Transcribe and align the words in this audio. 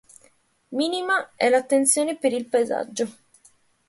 Minima 0.71 1.33
è 1.35 1.47
l'attenzione 1.49 2.17
per 2.17 2.33
il 2.33 2.47
paesaggio. 2.47 3.09